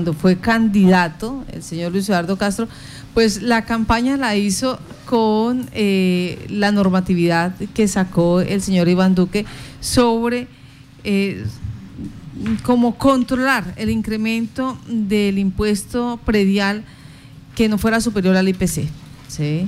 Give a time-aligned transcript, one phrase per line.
[0.00, 2.68] cuando fue candidato, el señor Luis Eduardo Castro,
[3.14, 9.44] pues la campaña la hizo con eh, la normatividad que sacó el señor Iván Duque
[9.80, 10.46] sobre
[11.02, 11.44] eh,
[12.62, 16.84] cómo controlar el incremento del impuesto predial
[17.56, 18.88] que no fuera superior al IPC.
[19.26, 19.66] ¿sí?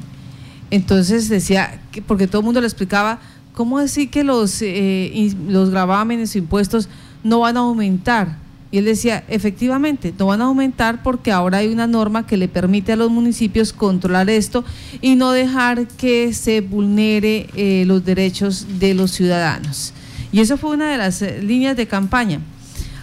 [0.70, 3.18] Entonces decía, que, porque todo el mundo le explicaba,
[3.52, 6.88] ¿cómo decir que los, eh, los gravámenes, impuestos
[7.24, 8.49] no van a aumentar?
[8.72, 12.46] Y él decía, efectivamente, no van a aumentar porque ahora hay una norma que le
[12.46, 14.64] permite a los municipios controlar esto
[15.00, 19.92] y no dejar que se vulnere eh, los derechos de los ciudadanos.
[20.30, 22.40] Y eso fue una de las eh, líneas de campaña.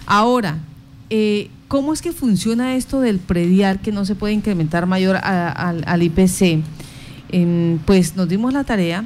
[0.06, 0.56] Ahora,
[1.10, 6.02] eh, ¿cómo es que funciona esto del predial que no se puede incrementar mayor al
[6.02, 6.62] IPC?
[7.84, 9.04] pues nos dimos la tarea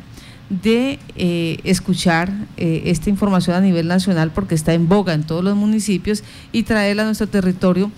[0.62, 5.42] de eh, escuchar eh, esta información a nivel nacional porque está en boga en todos
[5.42, 7.90] los municipios y traerla a nuestro territorio.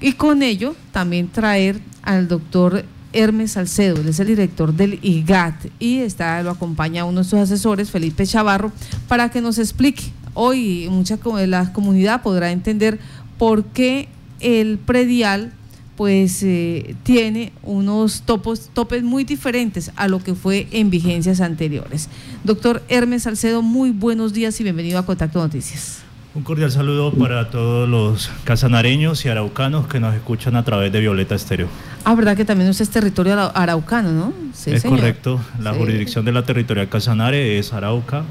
[0.00, 5.66] Y con ello también traer al doctor Hermes Salcedo, él es el director del IGAT
[5.78, 8.70] y está, lo acompaña uno de sus asesores, Felipe Chavarro,
[9.08, 10.04] para que nos explique.
[10.34, 13.00] Hoy mucha la comunidad podrá entender
[13.38, 14.08] por qué
[14.40, 15.52] el predial
[15.98, 22.08] pues eh, tiene unos topos, topes muy diferentes a lo que fue en vigencias anteriores.
[22.44, 26.02] Doctor Hermes Salcedo, muy buenos días y bienvenido a Contacto Noticias.
[26.36, 31.00] Un cordial saludo para todos los casanareños y araucanos que nos escuchan a través de
[31.00, 31.66] Violeta Estéreo.
[32.04, 34.32] Ah, verdad que también usted es territorio araucano, ¿no?
[34.54, 35.40] Sí, es correcto.
[35.60, 38.22] La jurisdicción de la territorial Casanare es Arauca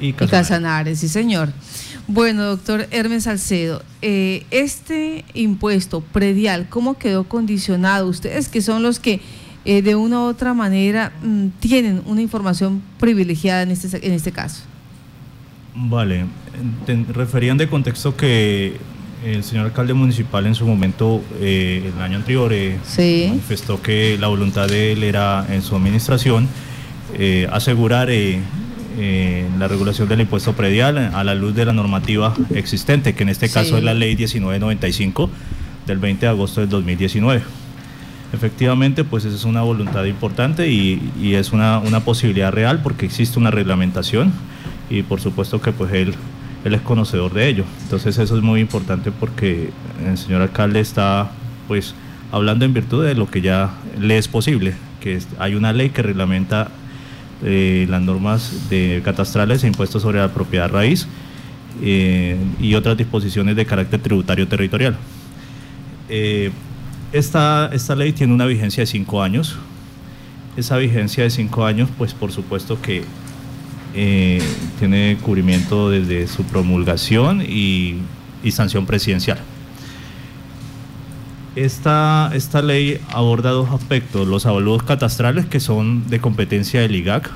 [0.00, 0.36] y Casanare.
[0.36, 1.48] Y Casanare, sí, señor.
[2.10, 8.08] Bueno, doctor Hermes Salcedo, eh, este impuesto predial, ¿cómo quedó condicionado?
[8.08, 9.20] Ustedes que son los que
[9.66, 14.32] eh, de una u otra manera mm, tienen una información privilegiada en este, en este
[14.32, 14.62] caso.
[15.74, 16.24] Vale,
[17.12, 18.78] referían de contexto que
[19.22, 22.50] el señor alcalde municipal en su momento, eh, el año anterior,
[23.28, 26.48] manifestó que la voluntad de él era en su administración
[27.50, 28.10] asegurar
[29.00, 33.28] eh, la regulación del impuesto predial a la luz de la normativa existente, que en
[33.28, 35.30] este caso es la ley 1995
[35.86, 37.42] del 20 de agosto del 2019.
[38.32, 43.52] Efectivamente, pues esa es una voluntad importante y, es una, posibilidad real porque existe una
[43.52, 44.32] reglamentación
[44.90, 46.14] y por supuesto que pues él,
[46.64, 47.64] él es conocedor de ello.
[47.84, 49.70] Entonces eso es muy importante porque
[50.04, 51.30] el señor alcalde está
[51.68, 51.94] pues
[52.32, 56.02] hablando en virtud de lo que ya le es posible, que hay una ley que
[56.02, 56.68] reglamenta
[57.44, 61.06] eh, las normas de catastrales e impuestos sobre la propiedad raíz
[61.82, 64.96] eh, y otras disposiciones de carácter tributario territorial.
[66.08, 66.50] Eh,
[67.12, 69.56] esta, esta ley tiene una vigencia de cinco años.
[70.56, 73.04] Esa vigencia de cinco años, pues por supuesto que
[74.78, 78.00] tiene cubrimiento desde su promulgación y
[78.50, 79.38] sanción presidencial.
[81.64, 87.32] Esta, esta ley aborda dos aspectos, los avalúos catastrales que son de competencia del IGAC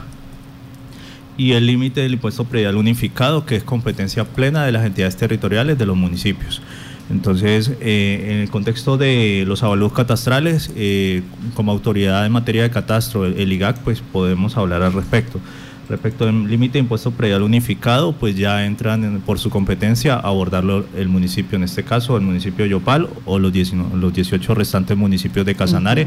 [1.37, 5.77] y el límite del impuesto predial unificado que es competencia plena de las entidades territoriales
[5.77, 6.63] de los municipios.
[7.11, 11.23] Entonces, eh, en el contexto de los avalúos catastrales, eh,
[11.55, 15.41] como autoridad en materia de catastro, el IGAC, pues podemos hablar al respecto.
[15.89, 20.87] Respecto al límite de impuesto predial unificado, pues ya entran por su competencia a abordarlo
[20.97, 25.45] el municipio, en este caso el municipio de Yopal o los, los 18 restantes municipios
[25.45, 26.07] de Casanare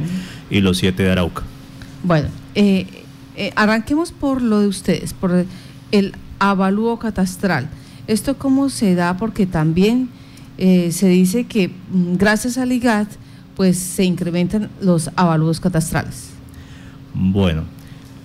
[0.50, 1.44] y los 7 de Arauca.
[2.04, 2.88] Bueno, eh,
[3.36, 5.46] eh, arranquemos por lo de ustedes, por
[5.92, 7.70] el avalúo catastral.
[8.08, 9.18] ¿Esto cómo se da?
[9.18, 10.10] Porque también
[10.58, 13.10] eh, se dice que mm, gracias al IGAT
[13.56, 16.32] pues se incrementan los avalúos catastrales.
[17.14, 17.64] Bueno,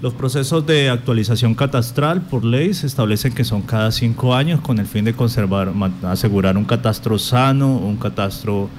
[0.03, 4.79] los procesos de actualización catastral por ley se establecen que son cada cinco años con
[4.79, 5.73] el fin de conservar,
[6.05, 8.71] asegurar un catastro sano, un catastro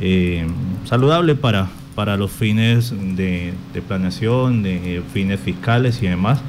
[0.00, 0.46] eh,
[0.84, 3.54] saludable para, para los fines de,
[3.88, 6.40] planeación, de fines fiscales y demás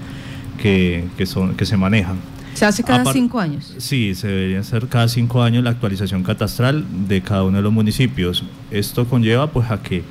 [0.57, 2.17] que, son, que se manejan.
[2.53, 3.75] ¿Se hace cada cinco años?
[3.77, 7.71] Sí, se debería hacer cada cinco años la actualización catastral de cada uno de los
[7.71, 8.43] municipios.
[8.71, 10.03] Esto conlleva pues a que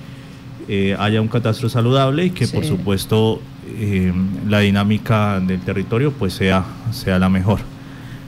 [0.68, 4.12] eh, haya un catastro saludable y que por supuesto eh,
[4.48, 7.60] la dinámica del territorio pues sea, sea la mejor.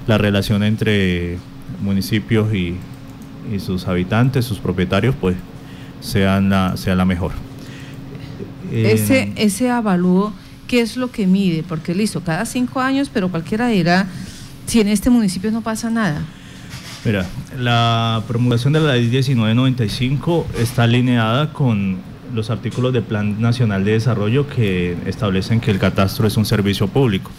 [0.06, 1.38] La relación entre
[1.81, 2.76] municipios y,
[3.58, 5.35] sus habitantes, sus propietarios, pues
[6.00, 7.32] sea la, sea la mejor.
[8.70, 10.35] ese, eh, ese avalúo,
[10.67, 11.64] ¿qué es lo que mide?
[11.67, 14.06] Porque listo, cada cinco años, pero cualquiera dirá,
[14.67, 16.23] si en este municipio no pasa nada.
[17.05, 17.26] Mira,
[17.56, 21.96] la promulgación de la ley 1995 está alineada con
[22.35, 26.89] los artículos del Plan Nacional de Desarrollo que establecen que el catastro es un servicio
[26.89, 27.31] público.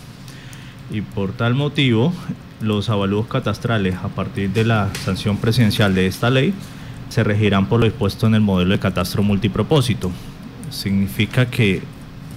[0.91, 2.13] Y por tal motivo,
[2.61, 6.53] los avalúos catastrales a partir de la sanción presidencial de esta ley
[7.09, 10.11] se regirán por lo dispuesto en el modelo de catastro multipropósito.
[10.69, 11.81] Significa que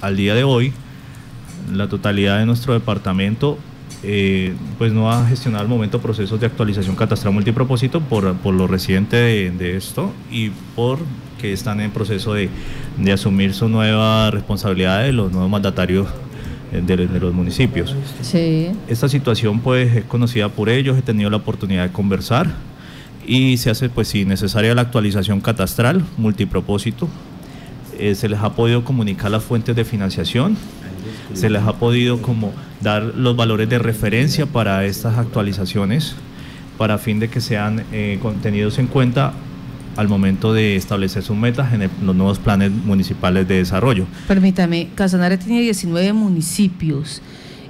[0.01, 0.73] al día de hoy
[1.73, 3.59] la totalidad de nuestro departamento
[4.03, 8.67] eh, pues no ha gestionado al momento procesos de actualización catastral multipropósito por, por lo
[8.67, 10.99] reciente de, esto y por
[11.43, 12.49] que están en proceso de,
[12.97, 16.07] de asumir su nueva responsabilidad de los nuevos mandatarios
[16.73, 17.95] eh, de, de, los municipios.
[18.23, 18.71] Sí.
[18.87, 22.47] Esta situación pues es conocida por ellos, he tenido la oportunidad de conversar
[23.27, 27.09] y se hace pues si necesaria la actualización catastral multipropósito.
[27.99, 30.57] Eh, se les ha podido comunicar las fuentes de financiación,
[31.35, 36.15] se les ha podido como dar los valores de referencia para estas actualizaciones
[36.79, 39.35] para fin de que sean eh, contenidos en cuenta
[39.97, 44.07] al momento de establecer sus metas en los nuevos planes municipales de desarrollo.
[44.29, 47.23] Permítame, Casanare tiene 19 municipios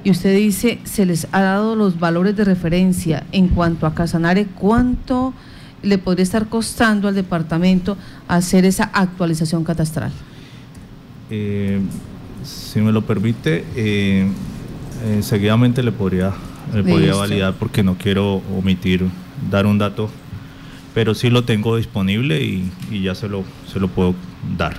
[0.05, 4.47] y usted dice, se les ha dado los valores de referencia en cuanto a Casanare,
[4.47, 5.33] ¿cuánto
[5.83, 7.97] le podría estar costando al departamento
[8.29, 10.13] hacer esa actualización catastral?
[11.31, 11.81] Eh,
[12.45, 14.27] si me lo permite, eh,
[15.21, 16.33] seguidamente le podría,
[16.75, 19.07] le podría validar porque no quiero omitir,
[19.51, 20.11] dar un dato,
[20.95, 22.71] pero sí lo tengo disponible y,
[23.03, 24.15] ya se lo, se lo puedo
[24.57, 24.77] dar.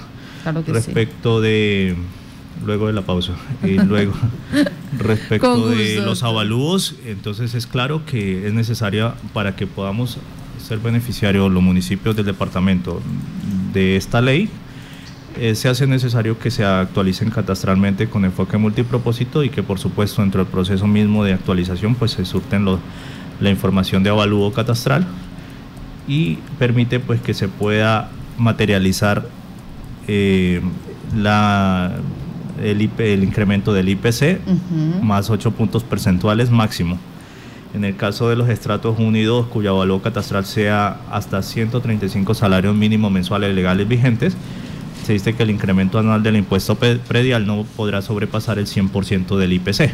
[0.67, 1.95] Respecto de,
[2.65, 3.33] luego de la pausa,
[3.63, 4.13] y luego
[4.97, 10.17] respecto de los avalúos, entonces es claro que es necesaria para que podamos
[10.61, 13.01] ser beneficiarios los municipios del departamento
[13.73, 14.49] de esta ley,
[15.39, 20.21] eh, se hace necesario que se actualicen catastralmente con enfoque multipropósito y que por supuesto
[20.21, 22.67] dentro del proceso mismo de actualización pues se surten
[23.39, 25.07] la información de avalúo catastral
[26.07, 29.25] y permite pues que se pueda materializar
[30.07, 30.61] eh,
[31.15, 31.93] la,
[32.61, 34.39] el, el, incremento del IPC
[35.01, 36.97] más 8 puntos percentuales máximo.
[37.73, 42.35] En el caso de los estratos 1 y 2, cuyo avalúo catastral sea hasta 135
[42.35, 44.37] salarios mínimos mensuales legales vigentes,
[45.03, 49.53] se dice que el incremento anual del impuesto predial no podrá sobrepasar el 100% del
[49.53, 49.91] IPC.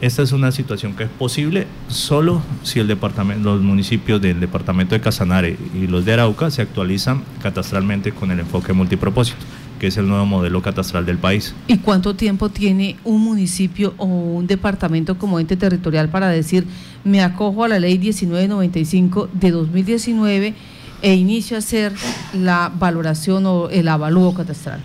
[0.00, 5.56] Esta es una situación que es posible solo si los municipios del departamento de Casanare
[5.74, 9.38] y los de Arauca se actualizan catastralmente con el enfoque multipropósito,
[9.78, 11.54] que es el nuevo modelo catastral del país.
[11.68, 16.66] ¿Y cuánto tiempo tiene un municipio o un departamento como ente territorial para decir
[17.04, 20.54] me acojo a la ley 1995 de 2019?
[21.02, 21.92] e inicio a hacer
[22.32, 24.80] la valoración o el avalúo catastral?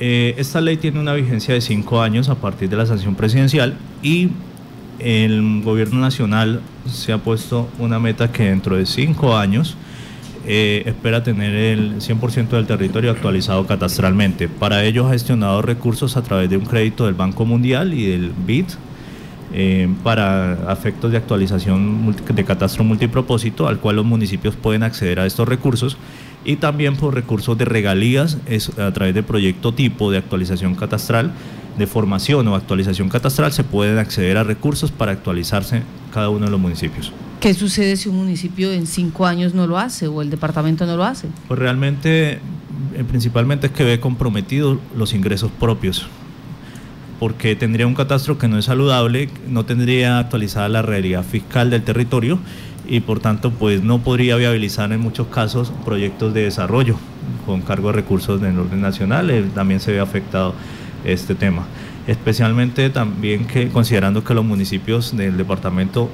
[0.00, 3.76] Eh, esta ley tiene una vigencia de cinco años a partir de la sanción presidencial
[4.02, 4.30] y
[5.00, 9.76] el gobierno nacional se ha puesto una meta que dentro de cinco años
[10.46, 14.48] eh, espera tener el 100% del territorio actualizado catastralmente.
[14.48, 18.32] Para ello ha gestionado recursos a través de un crédito del Banco Mundial y del
[18.46, 18.66] BID,
[19.52, 25.26] eh, para efectos de actualización de catastro multipropósito, al cual los municipios pueden acceder a
[25.26, 25.96] estos recursos
[26.44, 31.32] y también por recursos de regalías es a través de proyecto tipo de actualización catastral,
[31.76, 35.82] de formación o actualización catastral, se pueden acceder a recursos para actualizarse
[36.12, 37.12] cada uno de los municipios.
[37.40, 40.96] ¿Qué sucede si un municipio en cinco años no lo hace o el departamento no
[40.96, 41.28] lo hace?
[41.46, 42.40] Pues realmente, eh,
[43.06, 46.08] principalmente es que ve comprometidos los ingresos propios
[47.18, 51.82] porque tendría un catastro que no es saludable, no tendría actualizada la realidad fiscal del
[51.82, 52.38] territorio
[52.88, 56.96] y por tanto pues no podría viabilizar en muchos casos proyectos de desarrollo
[57.46, 60.54] con cargo de recursos del orden nacional, eh, también se ve afectado
[61.04, 61.64] este tema.
[62.06, 66.08] Especialmente también que considerando que los municipios del departamento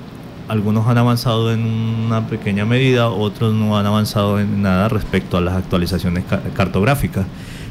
[0.49, 5.40] algunos han avanzado en una pequeña medida, otros no han avanzado en nada respecto a
[5.40, 7.26] las actualizaciones cartográficas,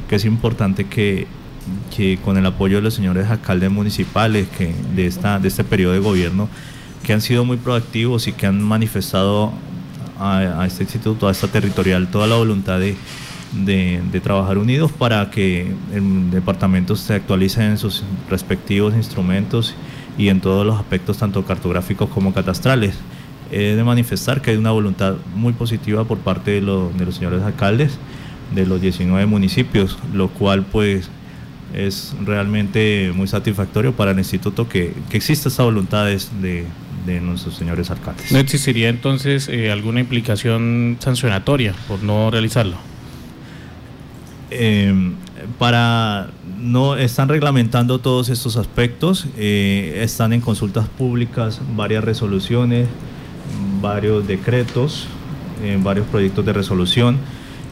[0.08, 1.26] que es importante que
[1.94, 5.92] que con el apoyo de los señores alcaldes municipales que de, esta, de este periodo
[5.92, 6.48] de gobierno,
[7.04, 9.52] que han sido muy proactivos y que han manifestado
[10.18, 12.96] a, este instituto, a esta territorial, toda la voluntad de,
[13.52, 19.74] de, trabajar unidos para que el departamento se actualice en sus respectivos instrumentos
[20.16, 22.96] y en todos los aspectos, tanto cartográficos como catastrales.
[23.52, 27.42] He de manifestar que hay una voluntad muy positiva por parte de, de los señores
[27.42, 27.98] alcaldes
[28.54, 31.10] de los 19 municipios, lo cual pues
[31.74, 36.66] es realmente muy satisfactorio para el instituto que, que exista esta voluntad de,
[37.04, 38.32] de, nuestros señores alcaldes.
[38.32, 42.76] ¿No existiría entonces eh, alguna implicación sancionatoria por no realizarlo?
[44.50, 45.14] Em,
[45.58, 46.28] para
[46.60, 52.88] no están reglamentando todos estos aspectos, eh, están en consultas públicas varias resoluciones,
[53.80, 55.06] varios decretos,
[55.62, 57.18] eh, varios proyectos de resolución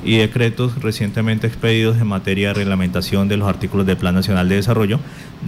[0.05, 4.57] y decretos recientemente expedidos en materia de reglamentación de los artículos del Plan Nacional de
[4.57, 4.99] Desarrollo,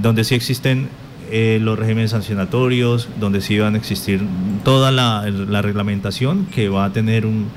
[0.01, 0.89] donde sí existen
[1.31, 4.23] eh, los regímenes sancionatorios, donde sí van a existir
[4.65, 5.23] toda la,
[5.63, 7.49] reglamentación que va a tener un,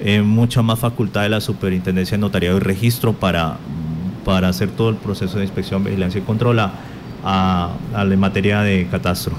[0.00, 3.56] eh, mucha más facultad de la Superintendencia de Notariado y Registro para,
[4.24, 6.72] para hacer todo el proceso de inspección, vigilancia y control a,
[7.92, 9.34] la materia de catastro.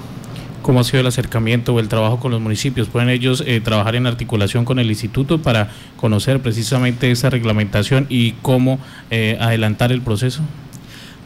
[0.62, 2.88] ¿Cómo ha sido el acercamiento o el trabajo con los municipios?
[2.88, 8.32] ¿Pueden ellos eh, trabajar en articulación con el instituto para conocer precisamente esa reglamentación y
[8.42, 8.80] cómo
[9.12, 10.42] eh, adelantar el proceso?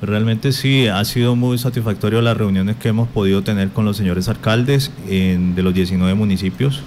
[0.02, 4.30] Realmente sí, ha sido muy satisfactorio las reuniones que hemos podido tener con los señores
[4.30, 6.82] alcaldes de los 19 municipios.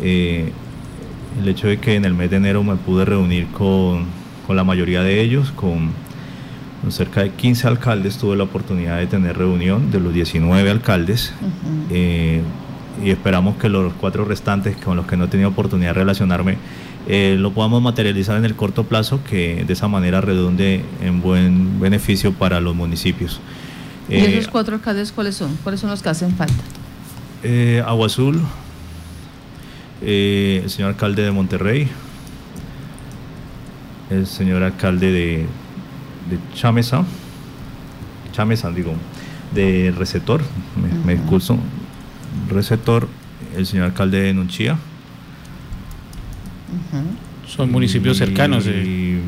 [0.00, 0.50] Eh,
[1.38, 4.06] el hecho de que en el mes de enero me pude reunir con,
[4.46, 5.90] con la mayoría de ellos, con
[6.88, 11.34] cerca de 15 alcaldes tuve la oportunidad de tener reunión de los 19 alcaldes
[11.90, 12.40] eh,
[13.04, 16.56] y esperamos que los cuatro restantes con los que no he tenido oportunidad de relacionarme
[17.08, 21.80] eh, lo podamos materializar en el corto plazo que de esa manera redunde en buen
[21.80, 23.40] beneficio para los municipios.
[24.08, 25.56] ¿Y esos eh, cuatro alcaldes cuáles son?
[25.62, 26.62] ¿Cuáles son los que hacen falta?
[27.86, 28.40] Agua Azul,
[30.02, 31.88] el señor alcalde de Monterrey,
[34.10, 35.46] el señor alcalde de
[36.30, 37.04] de Chamesa,
[38.32, 38.94] Chamesa digo,
[39.52, 40.40] de receptor,
[41.04, 41.58] me, disculpo,
[42.48, 43.08] receptor,
[43.56, 44.78] el señor alcalde de Nunchía.
[47.46, 48.66] Son municipios cercanos.
[48.66, 49.18] Y,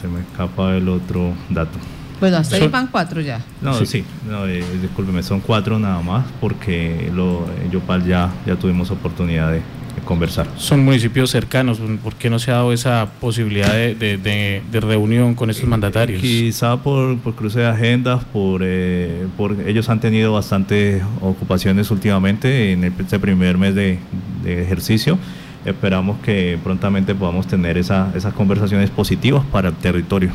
[0.00, 1.78] se me escapa el otro dato.
[2.18, 3.40] Bueno, hasta ahí van cuatro ya.
[3.60, 8.90] No, sí, no, eh, discúlpeme, son cuatro nada más porque lo, Yopal ya, ya tuvimos
[8.90, 9.62] oportunidad de,
[10.04, 10.46] conversar.
[10.56, 15.68] Son municipios cercanos, ¿por qué no se ha dado esa posibilidad de, reunión con estos
[15.68, 16.20] mandatarios?
[16.20, 22.84] Quizá por, cruce de agendas, por, eh, por ellos han tenido bastantes ocupaciones últimamente en
[22.84, 23.98] este primer mes de,
[24.44, 25.18] ejercicio.
[25.64, 30.32] Esperamos que prontamente podamos tener esas conversaciones positivas para el territorio.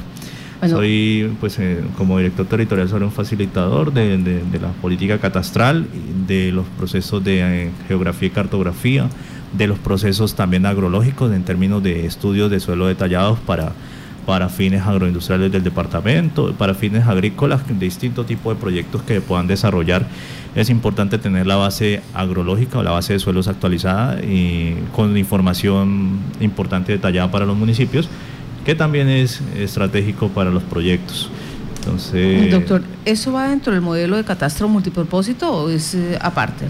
[0.65, 5.85] Soy, pues, eh, como director territorial, soy un facilitador de, la política catastral,
[6.25, 9.07] de los procesos de eh, geografía y cartografía,
[9.53, 13.71] de los procesos también agrológicos en términos de estudios de suelo detallados para,
[14.25, 19.47] para fines agroindustriales del departamento, para fines agrícolas, de distintos tipos de proyectos que puedan
[19.47, 20.05] desarrollar.
[20.55, 26.19] Es importante tener la base agrológica o la base de suelos actualizada y con información
[26.39, 28.09] importante detallada para los municipios,
[28.65, 31.29] que también es estratégico para los proyectos.
[31.79, 36.65] Entonces, Doctor, ¿eso va dentro del modelo de catastro multipropósito o es eh, aparte?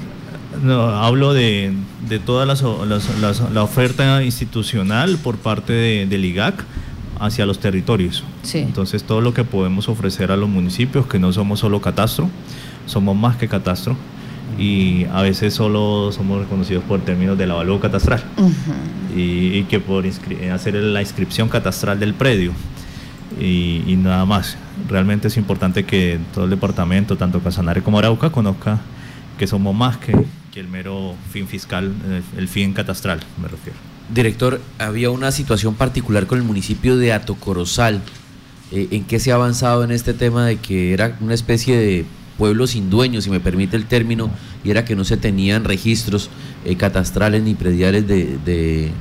[0.64, 1.74] No, hablo de,
[2.08, 6.64] de toda la oferta institucional por parte de, del IGAC
[7.20, 8.24] hacia los territorios.
[8.54, 12.30] Entonces, todo lo que podemos ofrecer a los municipios, que no somos solo catastro,
[12.86, 13.96] somos más que catastro,
[14.58, 18.24] y a veces solo somos reconocidos por términos del avalúo catastral,
[19.16, 20.06] y, que por
[20.54, 22.54] hacer la inscripción catastral del predio.
[23.40, 24.58] Y, y, nada más.
[24.90, 28.80] Realmente es importante que todo el departamento, tanto Casanare como Arauca, conozca
[29.38, 30.14] que somos más que,
[30.60, 33.78] el mero fin fiscal, eh, el fin catastral, me refiero.
[34.14, 38.02] Director, había una situación particular con el municipio de Atocorozal.
[38.72, 42.06] Eh, ¿En qué se ha avanzado en este tema de que era una especie de
[42.38, 44.30] pueblo sin dueño, si me permite el término,
[44.64, 46.30] y era que no se tenían registros
[46.66, 48.92] eh, catastrales ni prediales de,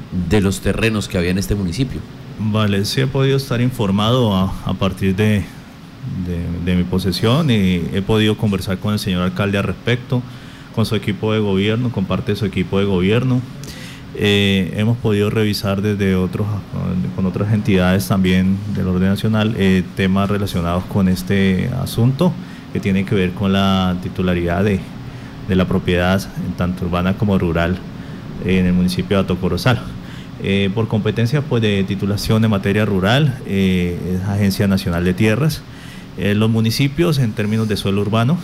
[0.40, 2.00] los terrenos que había en este municipio?
[2.38, 5.44] Vale, sí he podido estar informado a, partir de,
[6.64, 10.22] de, mi posesión y he podido conversar con el señor alcalde al respecto
[10.76, 13.40] con su equipo de gobierno, con parte de su equipo de gobierno.
[14.14, 16.46] Eh, hemos podido revisar desde otros,
[17.16, 22.32] con otras entidades también del orden nacional eh, temas relacionados con este asunto
[22.72, 24.80] que tiene que ver con la titularidad de,
[25.48, 26.22] de la propiedad,
[26.58, 27.78] tanto urbana como rural,
[28.44, 29.80] en el municipio de Atocorozal.
[30.42, 35.62] Eh, por competencia pues, de titulación de materia rural, es Agencia Nacional de Tierras.
[36.18, 38.36] los municipios en términos de suelo urbano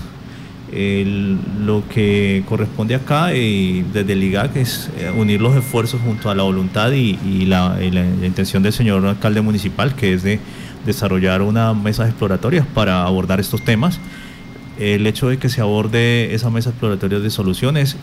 [0.73, 6.35] lo que corresponde acá eh, desde el IGAC es eh, unir los esfuerzos junto a
[6.35, 10.41] la voluntad y, la, intención del señor alcalde municipal, que es de
[10.87, 14.01] desarrollar una mesa exploratoria para abordar estos temas.
[14.79, 17.97] El hecho de que se aborde esa mesa exploratoria de soluciones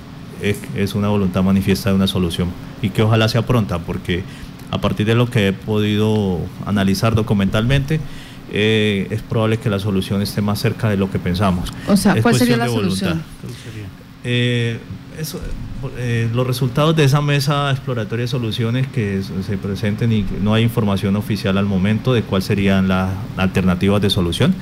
[0.43, 2.49] es, es una voluntad manifiesta de una solución
[2.83, 4.23] y que ojalá sea pronta, porque
[4.69, 7.99] a partir de lo que he podido analizar documentalmente,
[8.51, 11.71] eh, es probable que la solución esté más cerca de lo que pensamos.
[11.87, 13.21] O sea, ¿cuál sería la solución?
[14.23, 14.79] Eh,
[15.97, 20.63] eh, los resultados de esa mesa exploratoria de soluciones que se presenten y no hay
[20.63, 24.53] información oficial al momento de cuáles serían las alternativas de solución.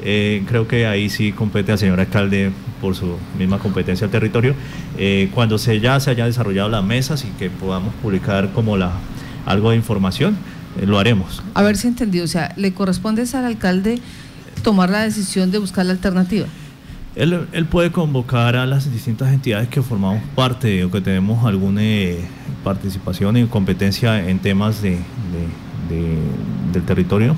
[0.00, 4.54] creo que ahí sí compete al señor alcalde por su misma competencia al territorio.
[5.34, 8.92] cuando se ya se haya desarrollado las mesas y que podamos publicar como la
[9.48, 11.42] algo de información, eh, lo haremos.
[11.54, 14.00] A ver si entendido, o sea, ¿le corresponde al alcalde
[14.62, 16.46] tomar la decisión de buscar la alternativa?
[17.14, 21.82] Él, él, puede convocar a las distintas entidades que formamos parte o que tenemos alguna
[21.82, 22.20] eh,
[22.62, 24.98] participación y competencia en temas de,
[26.72, 27.34] del territorio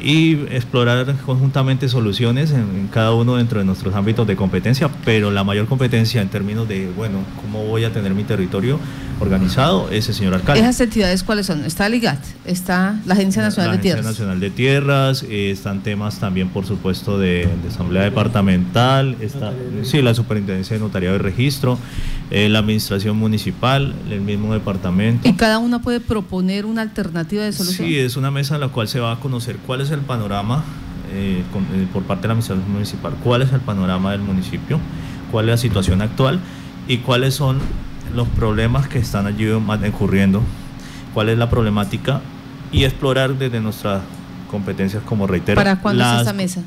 [0.00, 5.44] y explorar conjuntamente soluciones en, cada uno dentro de nuestros ámbitos de competencia, pero la
[5.44, 8.78] mayor competencia en términos de, bueno, cómo voy a tener mi territorio
[9.20, 10.60] organizado es el señor alcalde.
[10.60, 11.64] ¿Esas entidades cuáles son?
[11.64, 14.04] Está el IGAT, está la Agencia Nacional de Tierras.
[14.04, 19.52] La Agencia Nacional de Tierras, eh, están temas también, por supuesto, de, Asamblea Departamental, está,
[19.82, 21.78] sí, la Superintendencia de Notariado y Registro,
[22.30, 25.28] eh, la Administración Municipal, el mismo departamento.
[25.28, 27.88] ¿Y cada una puede proponer una alternativa de solución?
[27.88, 30.64] Sí, es una mesa en la cual se va a conocer cuál es el panorama
[31.12, 31.42] eh,
[31.92, 34.78] por parte de la Administración Municipal, cuál es el panorama del municipio,
[35.30, 36.40] cuál es la situación actual
[36.86, 37.58] y cuáles son
[38.14, 40.42] los problemas que están allí ocurriendo,
[41.14, 42.20] cuál es la problemática
[42.72, 44.02] y explorar desde nuestras
[44.50, 45.56] competencias como reitero.
[45.56, 46.62] ¿Para cuándo es esa mesa?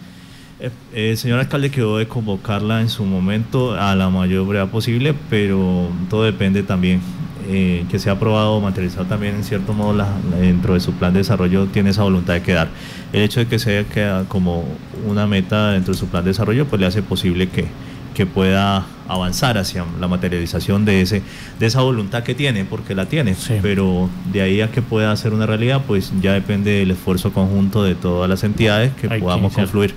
[0.60, 5.16] Eh, el señor alcalde quedó de convocarla en su momento a la mayor brevedad posible,
[5.30, 7.02] pero todo depende también
[7.50, 10.06] eh, que sea aprobado o materializado también en cierto modo
[10.40, 12.70] dentro de su plan de desarrollo tiene esa voluntad de quedar.
[13.12, 14.64] El hecho de que sea queda como
[15.08, 17.66] una meta dentro de su plan de desarrollo pues le hace posible que,
[18.14, 21.22] que pueda avanzar hacia la materialización de ese
[21.60, 25.34] de esa voluntad que tiene, porque la tiene, pero de ahí a que pueda hacer
[25.34, 29.94] una realidad, pues ya depende del esfuerzo conjunto de todas las entidades que podamos confluir.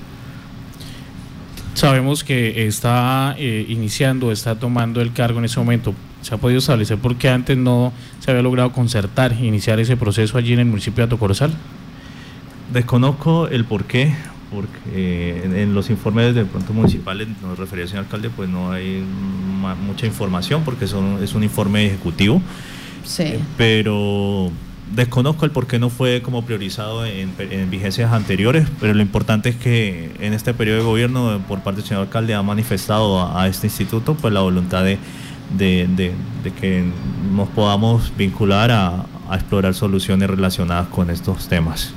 [1.75, 5.93] Sabemos que está eh, iniciando, está tomando el cargo en ese momento.
[6.23, 10.39] ¿Se ha podido establecer por qué antes no se había logrado concertar, iniciar ese proceso
[10.39, 11.53] allí en el municipio de Atocorozal?
[12.73, 14.15] Desconozco el por qué,
[14.55, 19.03] porque en, los informes de pronto municipales, nos refería el señor alcalde, pues no hay
[19.87, 22.41] mucha información porque son, es un informe ejecutivo.
[23.05, 23.35] Sí.
[23.59, 24.51] pero
[24.95, 27.35] desconozco el por qué no fue como priorizado en,
[27.71, 31.89] vigencias anteriores, pero lo importante es que en este periodo de gobierno, por parte del
[31.89, 34.99] señor alcalde, ha manifestado a, este instituto pues la voluntad de,
[35.57, 36.13] de,
[36.61, 36.85] que
[37.35, 41.95] nos podamos vincular a explorar soluciones relacionadas con estos temas.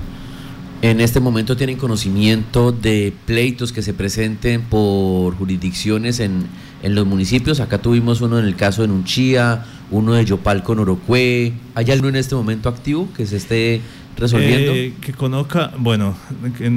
[0.84, 6.46] En este momento tienen conocimiento de pleitos que se presenten por jurisdicciones en,
[6.84, 7.60] los municipios.
[7.60, 11.54] Acá tuvimos uno en el caso de Nunchía, uno de Yopal con Orocue.
[11.74, 13.82] ¿Hay alguno en este momento activo que se esté
[14.16, 14.74] resolviendo?
[14.74, 16.16] Eh, que conozca, bueno,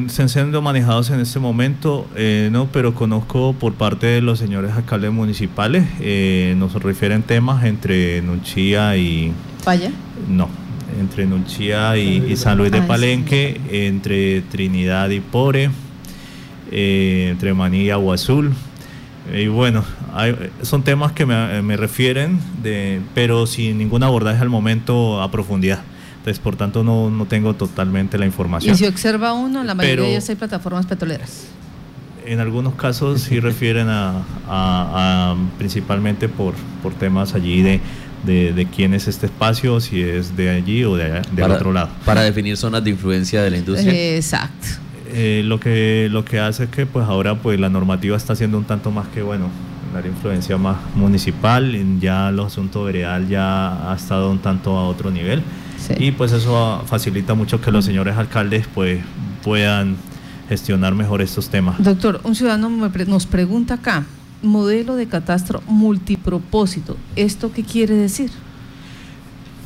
[0.09, 4.73] se siendo manejados en este momento, eh, no, pero conozco por parte de los señores
[4.73, 9.33] alcaldes municipales, eh, nos refieren temas entre Nunchía y...
[9.63, 9.93] ¿Falla?
[10.27, 15.71] No entre Nunchía y, San Luis de ah, Palenque, entre Trinidad y Pore,
[16.71, 18.53] eh, entre Maní y Agua Azul.
[19.33, 19.85] Y bueno,
[20.63, 25.83] son temas que me, refieren, de, pero sin ningún abordaje al momento a profundidad.
[26.19, 28.75] Entonces, por tanto, no, no tengo totalmente la información.
[28.75, 31.47] Y si observa uno, la mayoría de ellas hay plataformas petroleras.
[32.27, 37.81] En algunos casos sí refieren a, principalmente por, por temas allí de
[38.25, 41.91] de, quién es este espacio, si es de allí o de, del otro lado.
[42.05, 44.17] Para definir zonas de influencia de la industria.
[44.17, 44.67] Exacto.
[45.13, 48.59] Eh, lo que lo que hace es que pues ahora pues la normativa está siendo
[48.59, 49.49] un tanto más que bueno
[49.93, 55.11] la influencia más municipal ya el asunto veredal ya ha estado un tanto a otro
[55.11, 55.43] nivel
[55.99, 59.01] y pues eso facilita mucho que los señores alcaldes pues
[59.43, 59.97] puedan
[60.49, 61.83] gestionar mejor estos temas.
[61.83, 64.05] Doctor, un ciudadano nos pregunta acá,
[64.43, 66.97] modelo de catastro multipropósito.
[67.17, 68.31] ¿Esto qué quiere decir?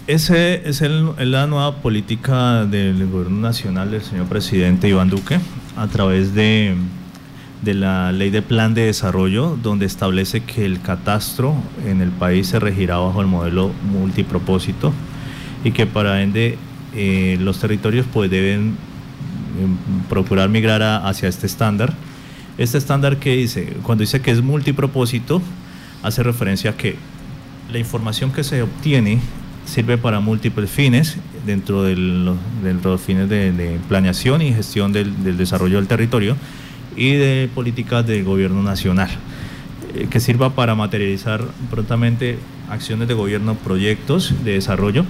[0.06, 5.40] Ese es la nueva política del gobierno nacional del señor presidente Iván Duque
[5.76, 6.74] a través de,
[7.62, 11.54] de la ley de plan de desarrollo donde establece que el catastro
[11.87, 14.92] en el país se regirá bajo el modelo multipropósito
[15.64, 16.58] y que para ende
[16.94, 18.76] eh, los territorios pues deben
[19.58, 19.66] eh,
[20.10, 21.94] procurar migrar hacia este estándar
[22.58, 25.42] este estándar que dice, cuando dice que es multipropósito,
[26.02, 26.96] hace referencia a que
[27.72, 29.20] la información que se obtiene
[29.64, 35.88] sirve para múltiples fines dentro de los, fines de, planeación y gestión del, desarrollo del
[35.88, 36.36] territorio
[36.96, 39.10] y de políticas del gobierno nacional,
[39.94, 42.38] eh, que sirva para materializar prontamente
[42.70, 45.04] acciones de gobierno, proyectos de desarrollo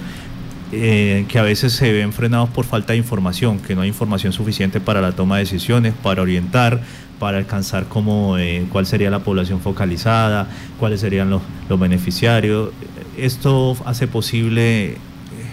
[0.71, 4.33] eh, que a veces se ven frenados por falta de información, que no hay información
[4.33, 6.81] suficiente para la toma de decisiones, para orientar,
[7.19, 10.47] para alcanzar cómo, eh, cuál sería la población focalizada,
[10.79, 11.41] cuáles serían los,
[11.79, 12.71] beneficiarios.
[13.17, 14.97] Esto hace posible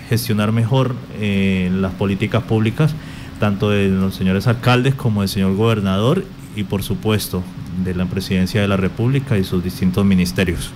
[0.09, 2.94] gestionar mejor eh, las políticas públicas,
[3.38, 6.25] tanto de los señores alcaldes como del señor gobernador
[6.57, 7.42] y por supuesto
[7.85, 10.70] de la presidencia de la República y sus distintos ministerios.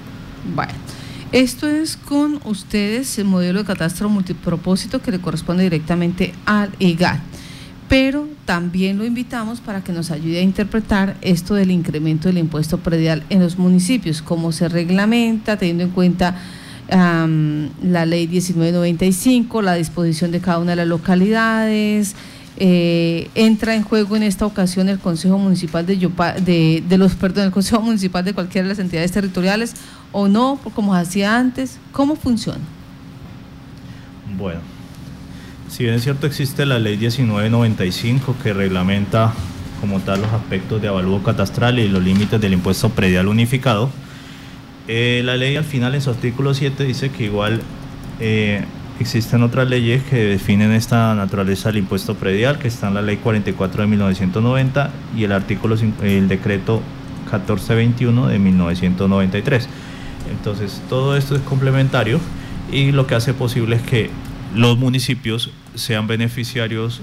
[0.54, 0.72] Bueno.
[1.36, 7.20] Esto es con ustedes el modelo de catastro multipropósito que le corresponde directamente al EGAT.
[7.90, 12.78] pero también lo invitamos para que nos ayude a interpretar esto del incremento del impuesto
[12.78, 16.40] predial en los municipios, cómo se reglamenta, teniendo en cuenta
[16.88, 22.16] la ley 1995, la disposición de cada una de las localidades.
[22.58, 27.44] Eh, entra en juego en esta ocasión el Consejo Municipal de, de, de, los perdón,
[27.44, 29.74] el Consejo Municipal de cualquiera de las entidades territoriales
[30.18, 31.78] o no, como hacía antes.
[31.92, 32.64] ¿Cómo funciona?
[34.38, 34.60] Bueno,
[35.68, 39.34] si bien es cierto existe la ley 1995 que reglamenta
[39.78, 43.90] como tal los aspectos de avalúo catastral y los límites del impuesto predial unificado,
[44.88, 47.60] eh, la ley al final en su artículo 7 dice que igual
[48.18, 48.64] eh,
[48.98, 53.18] existen otras leyes que definen esta naturaleza del impuesto predial, que está en la ley
[53.18, 56.80] 44 de 1990 y el artículo, el decreto
[57.26, 59.68] 1421 de 1993.
[60.30, 62.20] Entonces todo esto es complementario
[62.72, 64.10] y lo que hace posible es que
[64.54, 67.02] los municipios sean beneficiarios,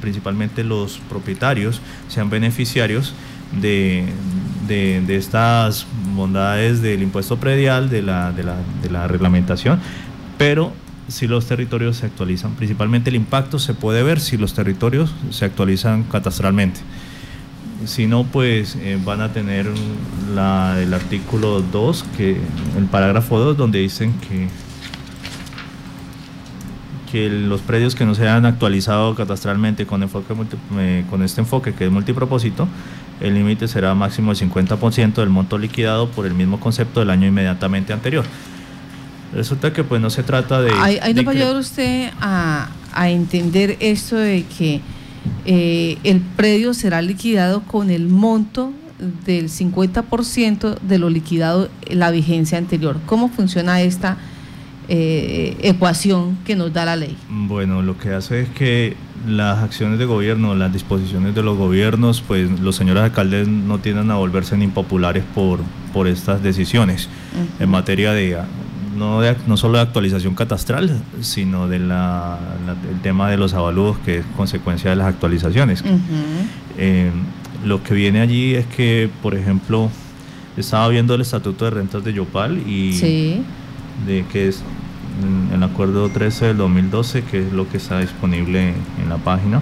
[0.00, 3.14] principalmente los propietarios, sean beneficiarios
[3.60, 4.04] de,
[5.08, 9.80] estas bondades del impuesto predial, de la, de la, reglamentación,
[10.38, 10.72] pero
[11.08, 15.44] si los territorios se actualizan, principalmente el impacto se puede ver si los territorios se
[15.44, 16.80] actualizan catastralmente.
[17.84, 19.66] Si no, pues eh, van a tener
[20.34, 22.36] la, el artículo 2, que,
[22.76, 24.48] el parágrafo 2, donde dicen que
[27.12, 30.32] que los predios que no se hayan actualizado catastralmente con, enfoque
[30.78, 32.66] eh, con este enfoque que es multipropósito,
[33.20, 37.28] el límite será máximo del 50% del monto liquidado por el mismo concepto del año
[37.28, 38.24] inmediatamente anterior.
[39.34, 40.72] Resulta que pues no se trata de...
[40.72, 42.70] Ahí nos va a ayudar usted a,
[43.08, 44.80] entender esto de que
[45.44, 48.72] eh, el predio será liquidado con el monto
[49.24, 52.98] del 50% de lo liquidado en la vigencia anterior.
[53.06, 54.16] ¿Cómo funciona esta
[54.88, 57.16] eh, ecuación que nos da la ley?
[57.28, 62.20] Bueno, lo que hace es que las acciones de gobierno, las disposiciones de los gobiernos,
[62.20, 65.60] pues los señores alcaldes no tienden a volverse impopulares por,
[65.92, 67.08] por estas decisiones
[67.58, 68.38] en materia de
[68.96, 71.92] no, no solo de actualización catastral, sino del
[73.02, 75.82] tema de los avalúos que es consecuencia de las actualizaciones.
[76.78, 77.10] Eh,
[77.64, 79.90] lo que viene allí es que, por ejemplo,
[80.56, 83.42] estaba viendo el Estatuto de Rentas de Yopal y
[84.06, 84.62] de que es
[85.54, 89.60] el acuerdo 13 del 2012, que es lo que está disponible en la página.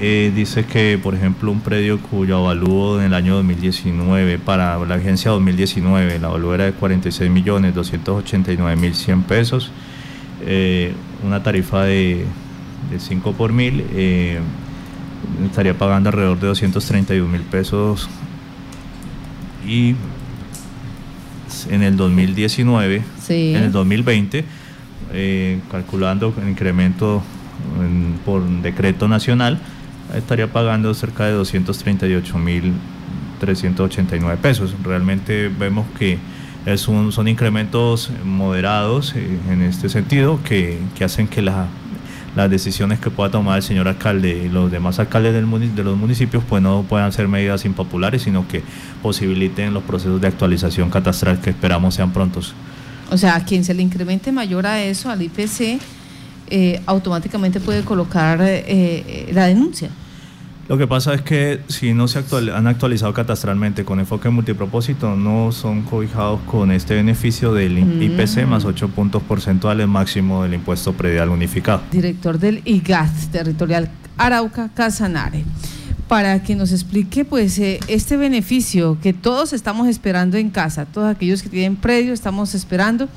[0.00, 4.96] Eh, dice que, por ejemplo, un predio cuyo avalúo en el año 2019, para la
[4.96, 9.70] agencia 2019, la avalúo era de 46 millones 289 mil 100 pesos,
[10.44, 10.92] eh,
[11.24, 12.24] una tarifa de,
[12.90, 14.40] de 5 por mil, eh,
[15.46, 18.08] estaría pagando alrededor de 231 mil pesos.
[19.66, 19.94] Y
[21.70, 24.44] en el 2019, en el 2020,
[25.12, 27.22] eh, calculando el incremento
[28.24, 29.60] por decreto nacional,
[30.14, 32.72] estaría pagando cerca de 238 mil
[33.40, 34.74] 389 pesos.
[34.82, 36.18] Realmente vemos que
[36.66, 41.66] es un, son incrementos moderados eh, en este sentido que, que hacen que la
[42.34, 45.96] las decisiones que pueda tomar el señor alcalde y los demás alcaldes del de los
[45.96, 48.62] municipios pues no puedan ser medidas impopulares, sino que
[49.02, 52.54] posibiliten los procesos de actualización catastral que esperamos sean prontos.
[53.10, 55.80] O sea, a quien se le incremente mayor a eso, al IPC,
[56.50, 59.90] eh, automáticamente puede colocar eh, eh, la denuncia.
[60.66, 65.52] Lo que pasa es que si no se han actualizado catastralmente con enfoque multipropósito, no
[65.52, 68.48] son cobijados con este beneficio del IPC mm.
[68.48, 71.82] más 8 puntos porcentuales máximo del impuesto predial unificado.
[71.92, 75.44] Director del IGAT territorial Arauca Casanare
[76.08, 81.10] para que nos explique pues eh, este beneficio que todos estamos esperando en casa, todos
[81.10, 83.08] aquellos que tienen predio estamos esperando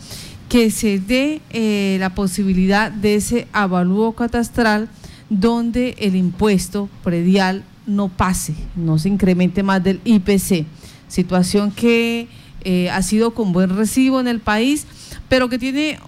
[0.50, 4.90] que se dé eh, la posibilidad de ese avalúo catastral
[5.30, 10.66] donde el impuesto predial no pase, no se incremente más del IPC.
[11.08, 12.28] Situación que
[12.64, 14.86] eh, ha sido con buen recibo en el país,
[15.30, 16.00] pero que tiene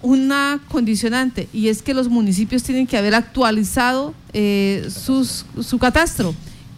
[0.00, 6.34] una condicionante y es que los municipios tienen que haber actualizado eh, su catastro.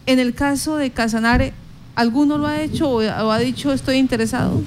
[0.07, 1.53] En el caso de Casanare,
[1.95, 4.63] ¿alguno lo ha hecho o ha dicho estoy interesado?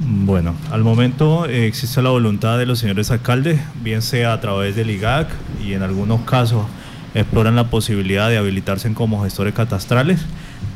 [0.00, 4.76] Bueno, al momento eh, existe la voluntad de los señores alcaldes, bien sea a través
[4.76, 5.28] del IGAC
[5.60, 6.66] y en algunos casos
[7.14, 10.24] exploran la posibilidad de habilitarse como gestores catastrales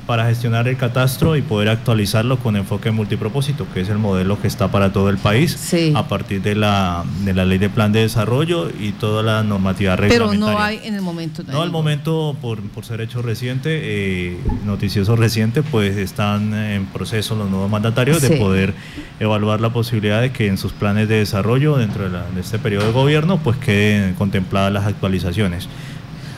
[0.06, 4.48] para gestionar el catastro y poder actualizarlo con enfoque multipropósito, que es el modelo que
[4.48, 8.00] está para todo el país a partir de la, de la ley de plan de
[8.00, 10.40] desarrollo y toda la normativa reglamentaria.
[10.40, 11.42] Pero no hay en el momento.
[11.46, 17.36] No, al momento, por, por ser hecho reciente, eh, noticioso reciente, pues están en proceso
[17.36, 18.74] los nuevos mandatarios de poder
[19.20, 22.86] evaluar la posibilidad de que en sus planes de desarrollo dentro de, de este periodo
[22.86, 25.68] de gobierno, pues queden contempladas las actualizaciones.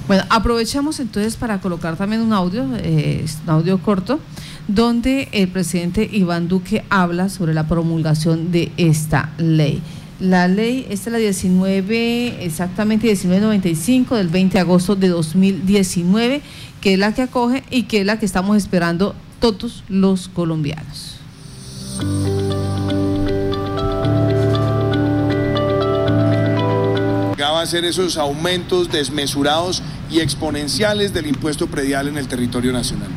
[0.06, 4.20] Bueno, aprovechamos entonces para colocar también un audio, eh, un audio corto,
[4.68, 9.80] donde el presidente Iván Duque habla sobre la promulgación de esta ley.
[10.20, 16.42] La ley, esta es la 19, exactamente 1995 del 20 de agosto de 2019,
[16.80, 21.16] que es la que acoge y que es la que estamos esperando todos los colombianos.
[27.64, 33.08] Hacer esos aumentos desmesurados y exponenciales del impuesto predial en el territorio nacional.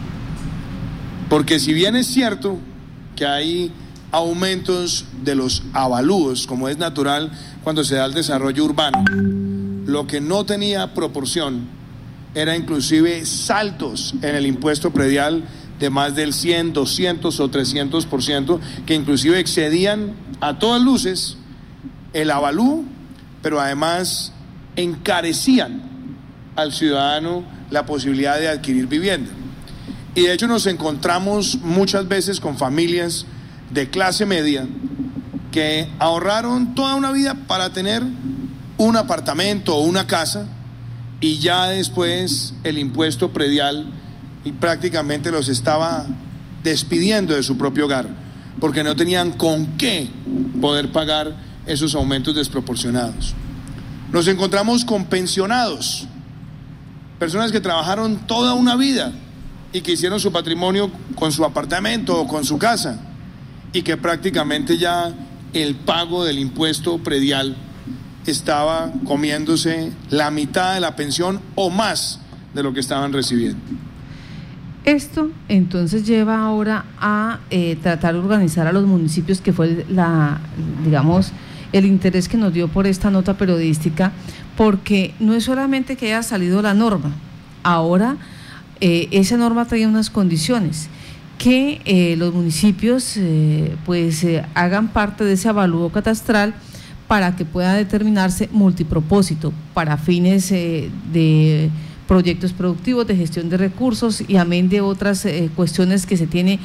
[1.30, 2.58] Porque si bien es cierto
[3.16, 3.72] que hay
[4.12, 7.32] aumentos de los avalúos, como es natural
[7.64, 9.04] cuando se da el desarrollo urbano,
[9.86, 11.68] lo que no tenía proporción
[12.34, 15.44] era inclusive saltos en el impuesto predial
[15.80, 21.38] de más del 100, 200 o 300%, que inclusive excedían a todas luces
[22.14, 22.84] el avalúo,
[23.42, 24.34] pero además
[24.78, 25.82] encarecían
[26.56, 29.30] al ciudadano la posibilidad de adquirir vivienda.
[30.16, 33.26] Y de hecho nos encontramos muchas veces con familias
[33.72, 34.66] de clase media
[35.52, 38.04] que ahorraron toda una vida para tener
[38.78, 40.48] un apartamento o una casa
[41.20, 43.86] y ya después el impuesto predial
[44.44, 46.06] y prácticamente los estaba
[46.64, 48.08] despidiendo de su propio hogar
[48.60, 50.08] porque no tenían con qué
[50.60, 51.36] poder pagar
[51.66, 53.36] esos aumentos desproporcionados.
[54.12, 56.08] Nos encontramos con pensionados
[57.20, 59.12] personas que trabajaron toda una vida
[59.74, 63.00] y que hicieron su patrimonio con su apartamento o con su casa
[63.74, 65.14] y que prácticamente ya
[65.54, 67.56] el pago del impuesto predial
[68.26, 72.20] estaba comiéndose la mitad de la pensión o más
[72.54, 73.60] de lo que estaban recibiendo.
[74.86, 80.40] Esto entonces lleva ahora a eh, tratar de organizar a los municipios, que fue la,
[80.86, 81.32] digamos,
[81.74, 84.12] el interés que nos dio por esta nota periodística,
[84.56, 87.14] porque no es solamente que haya salido la norma,
[87.64, 88.18] ahora
[88.80, 90.88] eh, esa norma trae unas condiciones
[91.38, 96.54] que eh, los municipios eh, pues hagan parte de ese avalúo catastral
[97.08, 101.70] para que pueda determinarse multipropósito para fines de
[102.08, 105.26] proyectos productivos, de gestión de recursos y amén de otras
[105.56, 106.60] cuestiones que se tiene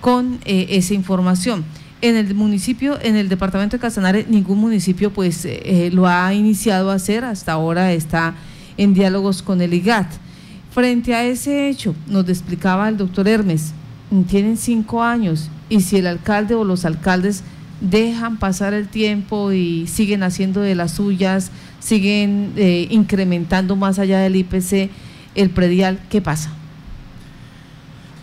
[0.00, 1.64] con esa información.
[2.00, 6.90] En el municipio, en el departamento de Casanare, ningún municipio pues eh, lo ha iniciado
[6.90, 8.34] a hacer, hasta ahora está
[8.76, 10.06] en diálogos con el IGAT.
[10.70, 13.72] Frente a ese hecho, nos explicaba el doctor Hermes,
[14.28, 17.42] tienen cinco años y si el alcalde o los alcaldes
[17.80, 24.20] dejan pasar el tiempo y siguen haciendo de las suyas, siguen eh, incrementando más allá
[24.20, 24.90] del IPC
[25.34, 26.52] el predial, ¿qué pasa?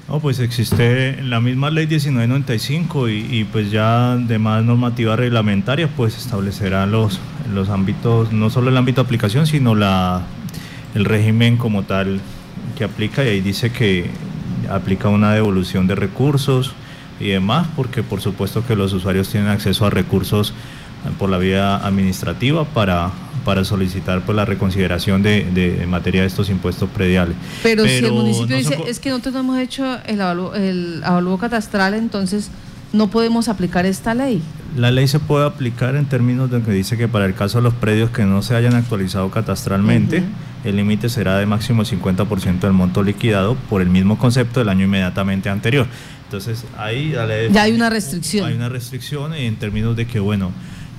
[0.07, 5.87] No, pues existe la misma ley 1995 y, y pues ya de más normativa reglamentaria
[5.87, 7.19] pues establecerá los,
[7.51, 10.21] los ámbitos, no solo el ámbito de aplicación, sino la,
[10.93, 12.21] el régimen como tal
[12.77, 13.23] que aplica.
[13.23, 14.05] Y ahí dice que
[14.69, 16.73] aplica una devolución de recursos
[17.19, 20.53] y demás, porque por supuesto que los usuarios tienen acceso a recursos
[21.17, 23.11] por la vía administrativa para
[23.45, 27.37] para solicitar pues, la reconsideración de, de, materia de estos impuestos prediales.
[27.63, 32.49] Pero, si el municipio dice, es que nosotros no hemos hecho el avalúo, catastral, entonces
[32.91, 34.41] no podemos aplicar esta ley.
[34.75, 37.63] La ley se puede aplicar en términos de que dice que para el caso de
[37.63, 40.23] los predios que no se hayan actualizado catastralmente,
[40.63, 44.85] el límite será de máximo 50% del monto liquidado por el mismo concepto del año
[44.85, 45.87] inmediatamente anterior.
[46.25, 47.13] Entonces, ahí
[47.51, 48.47] ya hay una restricción.
[48.47, 50.51] Hay una restricción en términos de que, bueno,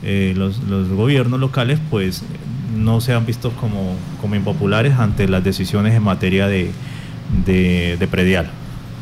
[0.03, 2.23] eh, los, gobiernos locales pues
[2.77, 6.71] no se han visto como, como impopulares ante las decisiones en materia de,
[7.45, 8.51] de, predial.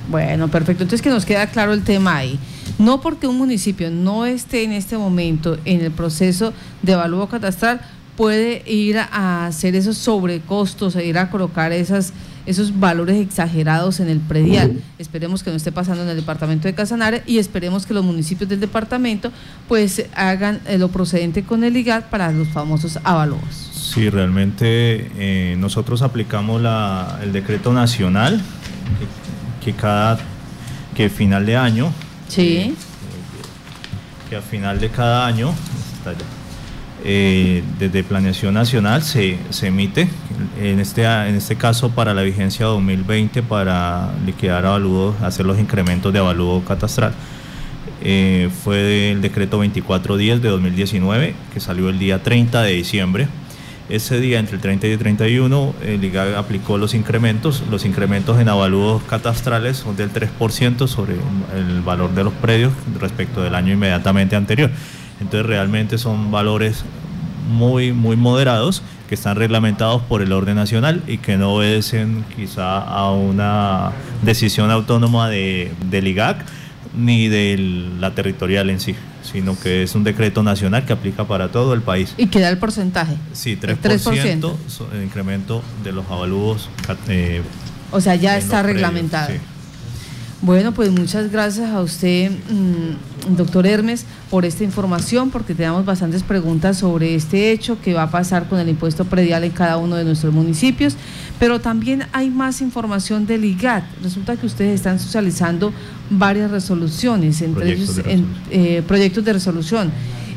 [0.09, 0.85] Bueno, perfecto.
[0.85, 2.39] Entonces que nos queda claro el tema ahí.
[2.79, 6.53] No porque un municipio no esté en este momento en el proceso
[6.83, 7.81] de evalúo catastral,
[8.17, 12.13] puede ir a hacer esos sobrecostos, e ir a colocar esas
[12.47, 14.81] esos valores exagerados en el predial.
[14.99, 18.49] Esperemos que no esté pasando en el departamento de Casanare y esperemos que los municipios
[18.49, 19.33] del departamento
[19.69, 23.41] pues hagan eh, lo procedente con el IGAT para los famosos avalos.
[23.73, 28.41] Sí, realmente eh, nosotros aplicamos la, el decreto nacional
[29.65, 30.19] que, cada
[30.95, 31.93] que final de año
[32.29, 32.57] sí.
[32.57, 32.75] Eh,
[34.29, 35.55] que a final de cada año
[37.05, 40.09] desde planeación nacional se, emite
[40.59, 46.12] en este, en este caso para la vigencia 2020 para liquidar avalúos, hacer los incrementos
[46.12, 47.12] de avalúo catastral.
[48.07, 53.29] Eh, fue el decreto 2410 de 2019 que salió el día 30 de diciembre.
[53.88, 57.62] Ese día, entre el 30 y el 31, el IGA aplicó los incrementos.
[57.71, 61.14] Los incrementos en avalúos catastrales son del 3% sobre
[61.55, 64.71] el valor de los predios respecto del año inmediatamente anterior.
[65.20, 66.85] Entonces realmente son valores
[67.48, 72.79] muy, muy moderados que están reglamentados por el orden nacional y que no obedecen quizá
[72.79, 76.44] a una decisión autónoma de, del IGAC
[76.96, 77.57] ni de
[77.98, 81.83] la territorial en sí, sino que es un decreto nacional que aplica para todo el
[81.83, 82.14] país.
[82.16, 83.16] ¿Y qué da el porcentaje?
[83.33, 84.57] Sí, 3%, 3%.
[84.92, 86.68] el incremento de los avalúos.
[87.09, 87.42] Eh,
[87.90, 89.33] o sea, ya está reglamentado.
[90.45, 96.23] Bueno, pues muchas gracias a usted, mm, doctor Hermes, por esta información, porque tenemos bastantes
[96.23, 99.97] preguntas sobre este hecho que va a pasar con el impuesto predial en cada uno
[99.97, 100.97] de nuestros municipios,
[101.39, 103.85] pero también hay más información del IGAT.
[104.03, 105.73] Resulta que ustedes están socializando
[106.11, 108.03] varias resoluciones, entre ellos
[108.51, 109.93] eh, proyectos de resolución.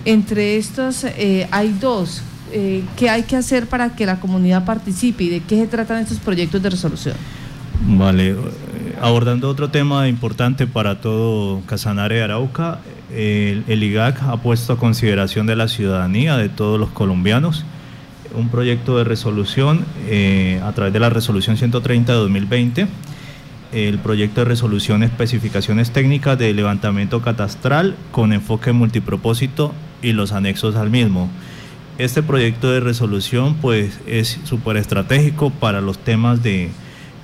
[0.06, 2.22] Entre estos eh, hay dos.
[2.54, 6.02] Eh, ¿Qué hay que hacer para que la comunidad participe y de qué se tratan
[6.02, 7.15] estos proyectos de resolución?
[7.86, 8.36] Vale,
[9.01, 12.79] abordando otro tema importante para todo Casanare y Arauca,
[13.13, 17.65] el, IGAC ha puesto a consideración de la ciudadanía, de todos los colombianos,
[18.36, 22.88] un proyecto de resolución eh, a través de la resolución 130 de 2020,
[23.73, 30.75] el proyecto de resolución especificaciones técnicas de levantamiento catastral con enfoque multipropósito y los anexos
[30.75, 31.29] al mismo.
[31.97, 36.69] Este proyecto de resolución pues es súper estratégico para los temas de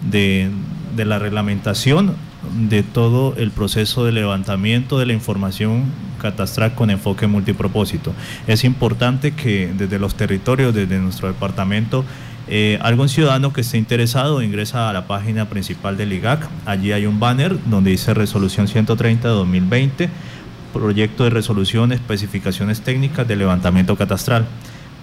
[0.09, 0.49] de,
[0.97, 2.15] la reglamentación
[2.69, 5.85] de todo el proceso de levantamiento de la información
[6.21, 8.13] catastral con enfoque multipropósito.
[8.47, 12.05] Es importante que desde los territorios, desde nuestro departamento,
[12.47, 16.47] eh, algún ciudadano que esté interesado ingresa a la página principal del IGAC.
[16.65, 20.09] Allí hay un banner donde dice resolución 130 de 2020,
[20.73, 24.45] proyecto de resolución, especificaciones técnicas de levantamiento catastral.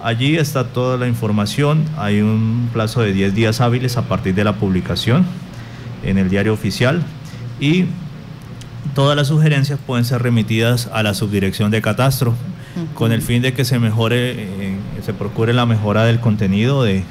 [0.03, 4.45] Allí está toda la información, hay un plazo de 10 días hábiles a partir de
[4.45, 5.27] la publicación
[6.05, 7.03] en el diario oficial
[7.61, 7.87] y
[8.95, 12.35] todas las sugerencias pueden ser remitidas a la subdirección de catastro
[12.95, 17.05] con el fin de que se mejore, eh, se procure la mejora del contenido de,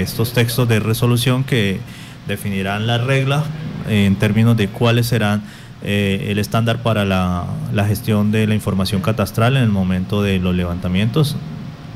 [0.00, 1.80] estos textos de resolución que
[2.26, 3.44] definirán las reglas
[3.88, 5.42] en términos de cuáles serán
[5.82, 10.38] eh, el estándar para la, la, gestión de la información catastral en el momento de
[10.38, 11.36] los levantamientos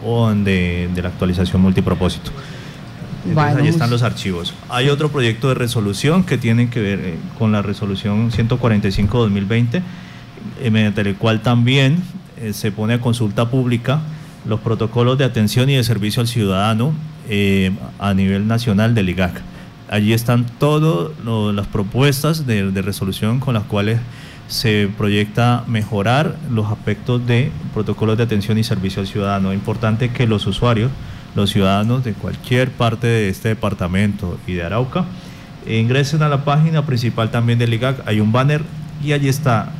[0.05, 2.31] o de, la actualización multipropósito.
[3.29, 4.55] Entonces, ahí están los archivos.
[4.69, 9.83] Hay otro proyecto de resolución que tiene que ver eh, con la resolución 145-2020,
[10.61, 12.03] eh, mediante el cual también
[12.39, 14.01] eh, se pone a consulta pública
[14.47, 16.93] los protocolos de atención y de servicio al ciudadano
[17.99, 19.41] a nivel nacional del IGAC.
[19.89, 23.99] Allí están todas las propuestas de, de resolución con las cuales
[24.49, 29.51] se proyecta mejorar los aspectos de protocolos de atención y servicio al ciudadano.
[29.51, 30.91] Es importante que los usuarios,
[31.37, 35.05] los ciudadanos de cualquier parte de este departamento y de Arauca,
[35.69, 38.09] ingresen a la página principal también del IGAC.
[38.09, 38.63] Hay un banner
[39.05, 39.71] y allí está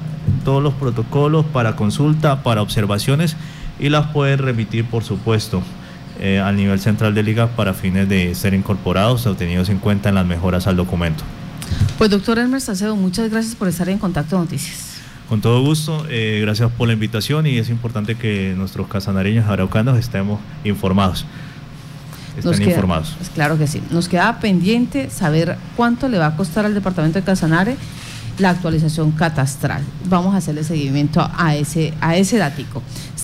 [0.45, 3.37] todos los protocolos para consulta, para observaciones
[3.79, 5.63] y las pueden remitir, por supuesto,
[6.21, 10.09] eh, al nivel central del IGAC para fines de ser incorporados o tenidos en cuenta
[10.11, 11.25] en las mejoras al documento.
[11.99, 14.97] Pues doctor Elmer Salcedo, muchas gracias por estar en Contacto Noticias.
[15.29, 19.99] Con todo gusto, eh, gracias por la invitación y es importante que nuestros casanareños araucanos
[19.99, 21.27] estemos informados.
[22.37, 23.15] Estén informados.
[23.17, 23.83] Pues claro que sí.
[23.91, 27.77] Nos queda pendiente saber cuánto le va a costar al departamento de Casanare
[28.39, 29.83] la actualización catastral.
[30.09, 32.83] Vamos a hacerle seguimiento a ese, a ese dático.